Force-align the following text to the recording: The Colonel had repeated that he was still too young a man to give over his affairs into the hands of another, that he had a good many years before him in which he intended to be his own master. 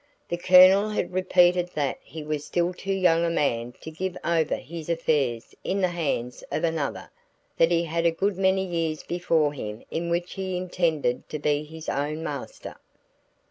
The 0.29 0.37
Colonel 0.37 0.89
had 0.89 1.13
repeated 1.13 1.69
that 1.75 1.99
he 2.01 2.23
was 2.23 2.43
still 2.43 2.73
too 2.73 2.91
young 2.91 3.23
a 3.23 3.29
man 3.29 3.75
to 3.81 3.91
give 3.91 4.17
over 4.25 4.55
his 4.55 4.89
affairs 4.89 5.53
into 5.63 5.81
the 5.83 5.87
hands 5.89 6.43
of 6.51 6.63
another, 6.63 7.11
that 7.57 7.69
he 7.69 7.83
had 7.83 8.07
a 8.07 8.11
good 8.11 8.35
many 8.35 8.65
years 8.65 9.03
before 9.03 9.53
him 9.53 9.83
in 9.91 10.09
which 10.09 10.33
he 10.33 10.57
intended 10.57 11.29
to 11.29 11.37
be 11.37 11.63
his 11.63 11.87
own 11.87 12.23
master. 12.23 12.77